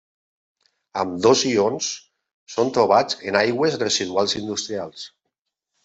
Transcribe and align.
Ambdós 1.01 1.43
ions 1.51 1.91
són 2.55 2.73
trobats 2.79 3.21
en 3.33 3.41
aigües 3.45 3.81
residuals 3.87 4.39
industrials. 4.45 5.11